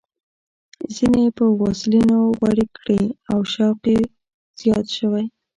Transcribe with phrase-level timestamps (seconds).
[0.95, 3.01] څڼې یې په واسلینو غوړې کړې
[3.31, 3.99] او شوق یې
[4.59, 5.25] زیات شوی.